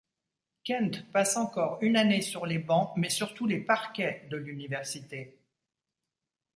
[0.63, 5.37] Kent passe encore une année sur les bancs, mais surtout les parquets de l'université.